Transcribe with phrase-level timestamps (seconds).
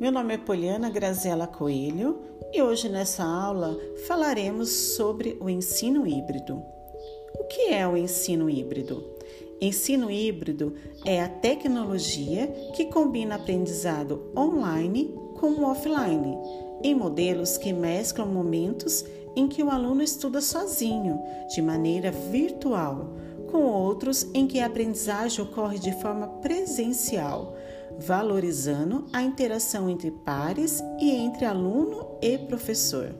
[0.00, 2.22] Meu nome é Poliana Graziela Coelho
[2.54, 3.78] e hoje nessa aula
[4.08, 6.62] falaremos sobre o ensino híbrido.
[7.38, 9.04] O que é o ensino híbrido?
[9.60, 10.74] Ensino híbrido
[11.04, 16.34] é a tecnologia que combina aprendizado online com offline,
[16.82, 19.04] em modelos que mesclam momentos
[19.36, 21.20] em que o aluno estuda sozinho,
[21.54, 23.10] de maneira virtual,
[23.50, 27.54] com outros em que a aprendizagem ocorre de forma presencial
[28.00, 33.14] valorizando a interação entre pares e entre aluno e professor.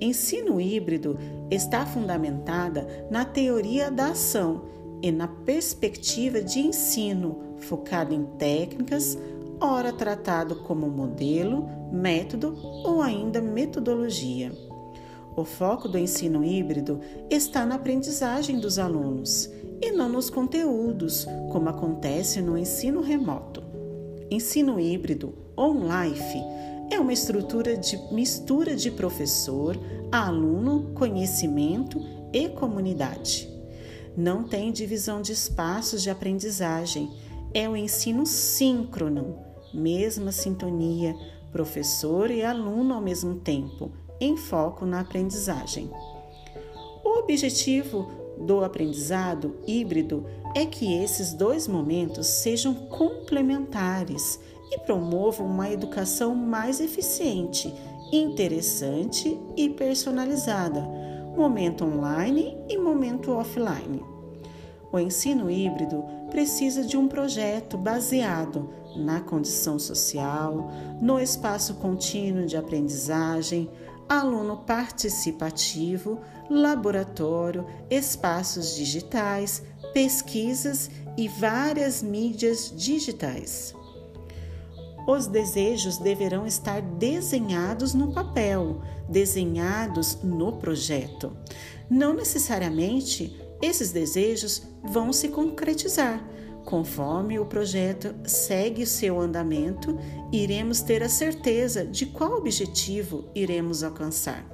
[0.00, 1.18] Ensino híbrido
[1.50, 4.62] está fundamentada na teoria da ação
[5.02, 9.18] e na perspectiva de ensino focado em técnicas,
[9.60, 14.52] ora tratado como modelo, método ou ainda metodologia.
[15.36, 19.50] O foco do ensino híbrido está na aprendizagem dos alunos
[19.82, 23.73] e não nos conteúdos, como acontece no ensino remoto.
[24.34, 26.42] Ensino híbrido on-life
[26.90, 29.78] é uma estrutura de mistura de professor,
[30.10, 32.00] aluno, conhecimento
[32.32, 33.48] e comunidade.
[34.16, 37.08] Não tem divisão de espaços de aprendizagem,
[37.54, 39.38] é o ensino síncrono,
[39.72, 41.14] mesma sintonia,
[41.52, 45.88] professor e aluno ao mesmo tempo, em foco na aprendizagem.
[47.04, 54.38] O objetivo do aprendizado híbrido é que esses dois momentos sejam complementares
[54.70, 57.72] e promovam uma educação mais eficiente,
[58.12, 60.80] interessante e personalizada,
[61.36, 64.02] momento online e momento offline.
[64.92, 72.56] O ensino híbrido precisa de um projeto baseado na condição social, no espaço contínuo de
[72.56, 73.68] aprendizagem,
[74.08, 79.62] aluno participativo, laboratório, espaços digitais,
[79.94, 83.74] pesquisas e várias mídias digitais.
[85.06, 91.36] Os desejos deverão estar desenhados no papel, desenhados no projeto.
[91.88, 96.22] Não necessariamente esses desejos vão se concretizar,
[96.64, 99.98] Conforme o projeto segue seu andamento,
[100.32, 104.48] iremos ter a certeza de qual objetivo iremos alcançar.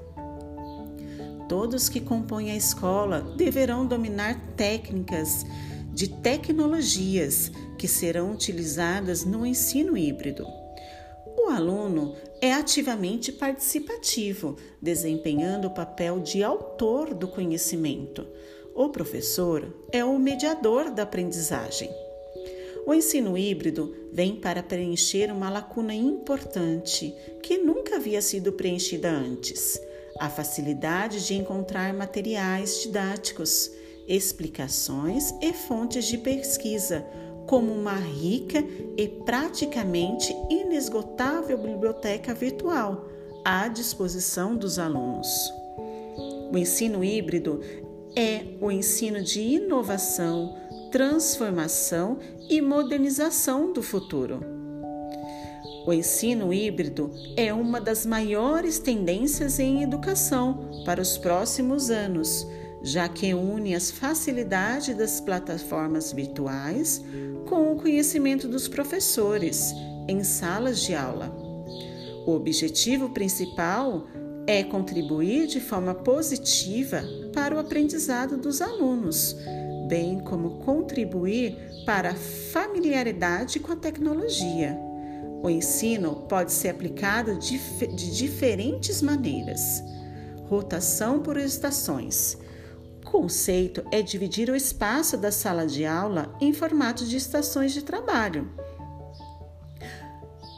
[1.50, 5.44] Todos que compõem a escola deverão dominar técnicas
[5.92, 10.46] de tecnologias que serão utilizadas no ensino híbrido.
[11.36, 18.26] O aluno é ativamente participativo, desempenhando o papel de autor do conhecimento
[18.74, 21.90] o professor é o mediador da aprendizagem.
[22.86, 29.78] O ensino híbrido vem para preencher uma lacuna importante que nunca havia sido preenchida antes:
[30.20, 33.70] a facilidade de encontrar materiais didáticos,
[34.06, 37.06] explicações e fontes de pesquisa,
[37.46, 38.62] como uma rica
[38.98, 43.08] e praticamente inesgotável biblioteca virtual
[43.44, 45.26] à disposição dos alunos.
[46.52, 47.60] O ensino híbrido
[48.14, 50.54] é o ensino de inovação,
[50.92, 54.59] transformação e modernização do futuro.
[55.86, 62.46] O ensino híbrido é uma das maiores tendências em educação para os próximos anos,
[62.82, 67.02] já que une as facilidades das plataformas virtuais
[67.48, 69.72] com o conhecimento dos professores
[70.06, 71.34] em salas de aula.
[72.26, 74.06] O objetivo principal
[74.46, 77.02] é contribuir de forma positiva
[77.32, 79.34] para o aprendizado dos alunos,
[79.88, 84.89] bem como contribuir para a familiaridade com a tecnologia.
[85.42, 87.58] O ensino pode ser aplicado de,
[88.12, 89.82] diferentes maneiras.
[90.48, 92.36] Rotação por estações.
[93.02, 97.82] O conceito é dividir o espaço da sala de aula em formato de estações de
[97.82, 98.48] trabalho,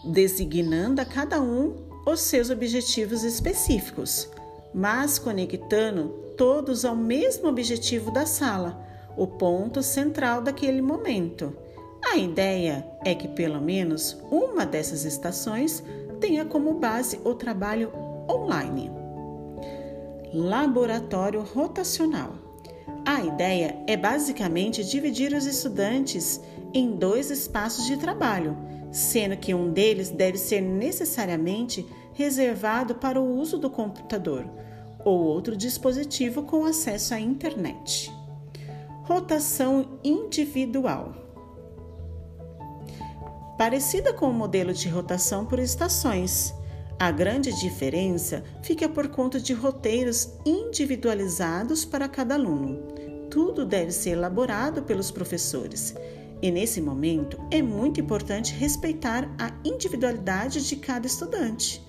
[0.05, 4.29] designando a cada um os seus objetivos específicos,
[4.75, 8.85] mas conectando todos ao mesmo objetivo da sala,
[9.17, 11.57] o ponto central daquele momento.
[12.13, 15.83] A ideia é que pelo menos uma dessas estações
[16.21, 17.91] tenha como base o trabalho
[18.31, 18.91] online.
[20.35, 22.35] Laboratório rotacional.
[23.07, 26.39] A ideia é basicamente dividir os estudantes
[26.75, 28.57] em dois espaços de trabalho
[28.93, 34.45] sendo que um deles deve ser necessariamente reservado para o uso do computador
[35.03, 38.13] ou outro dispositivo com acesso à internet.
[39.05, 41.22] Rotação individual.
[43.63, 46.53] Parecida com o modelo de rotação por estações,
[46.99, 52.83] a grande diferença fica por conta de roteiros individualizados para cada aluno.
[53.31, 55.95] Tudo deve ser elaborado pelos professores
[56.43, 61.81] E nesse momento é muito importante respeitar a individualidade de cada estudante,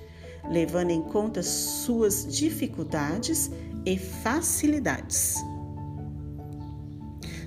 [0.52, 3.50] levando em conta suas dificuldades
[3.84, 5.38] e facilidades.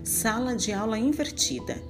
[0.02, 1.80] Sala de aula invertida.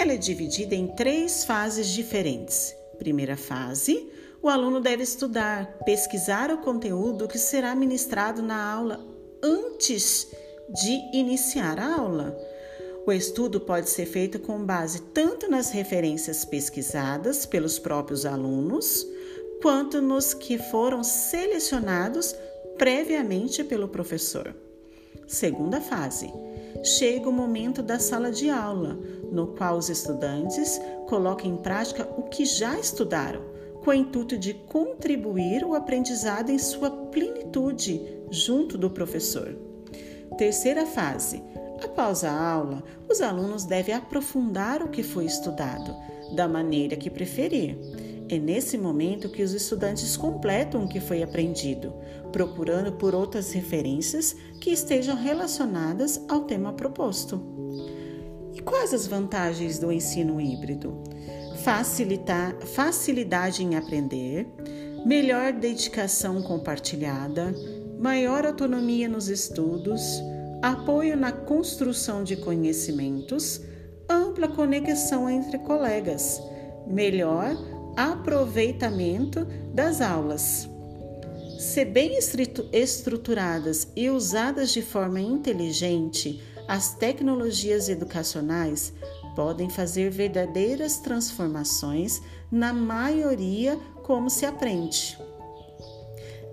[0.00, 2.74] Ela é dividida em três fases diferentes.
[2.98, 4.08] Primeira fase,
[4.40, 8.98] o aluno deve estudar, pesquisar o conteúdo que será ministrado na aula
[9.42, 10.26] antes
[10.70, 12.34] de iniciar a aula.
[13.06, 19.06] O estudo pode ser feito com base tanto nas referências pesquisadas pelos próprios alunos,
[19.60, 22.34] quanto nos que foram selecionados
[22.78, 24.56] previamente pelo professor.
[25.26, 26.32] Segunda fase.
[26.82, 28.98] Chega o momento da sala de aula,
[29.30, 33.42] no qual os estudantes colocam em prática o que já estudaram,
[33.82, 38.00] com o intuito de contribuir o aprendizado em sua plenitude
[38.30, 39.56] junto do professor.
[40.36, 41.42] Terceira fase.
[41.82, 45.94] Após a aula, os alunos devem aprofundar o que foi estudado,
[46.34, 47.76] da maneira que preferir.
[48.28, 51.92] É nesse momento que os estudantes completam o que foi aprendido,
[52.30, 57.59] procurando por outras referências que estejam relacionadas ao tema proposto.
[58.64, 61.02] Quais as vantagens do ensino híbrido?
[61.64, 64.46] Facilitar, facilidade em aprender,
[65.04, 67.54] melhor dedicação compartilhada,
[67.98, 70.02] maior autonomia nos estudos,
[70.62, 73.60] apoio na construção de conhecimentos,
[74.08, 76.40] ampla conexão entre colegas,
[76.86, 77.56] melhor
[77.96, 80.68] aproveitamento das aulas.
[81.58, 82.18] Se bem
[82.72, 88.92] estruturadas e usadas de forma inteligente, as tecnologias educacionais
[89.34, 95.18] podem fazer verdadeiras transformações na maioria como se aprende.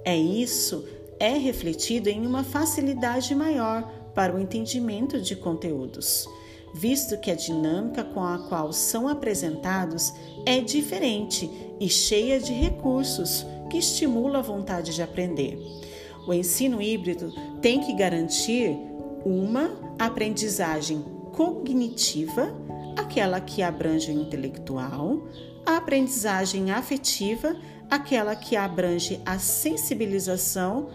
[0.03, 0.83] É isso
[1.19, 6.27] é refletido em uma facilidade maior para o entendimento de conteúdos,
[6.73, 10.11] visto que a dinâmica com a qual são apresentados
[10.47, 11.47] é diferente
[11.79, 15.59] e cheia de recursos que estimula a vontade de aprender.
[16.27, 17.31] O ensino híbrido
[17.61, 18.75] tem que garantir
[19.23, 21.01] uma aprendizagem
[21.33, 22.53] cognitiva,
[22.97, 25.27] aquela que abrange o intelectual,
[25.65, 27.55] a aprendizagem afetiva,
[27.89, 30.89] aquela que abrange a sensibilização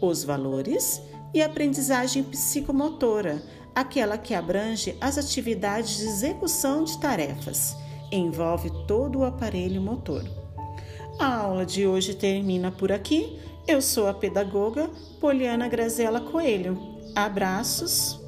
[0.00, 1.00] os valores,
[1.32, 3.42] e aprendizagem psicomotora,
[3.74, 7.76] aquela que abrange as atividades de execução de tarefas,
[8.10, 10.24] envolve todo o aparelho motor.
[11.18, 13.38] A aula de hoje termina por aqui.
[13.66, 14.88] Eu sou a pedagoga
[15.20, 16.78] Poliana Grazela Coelho.
[17.14, 18.23] Abraços.